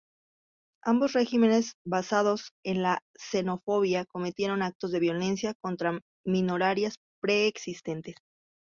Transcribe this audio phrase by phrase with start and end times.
[0.83, 8.15] Ambos regímenes, basados en la xenofobia, cometieron actos de violencia contra minorías preexistentes.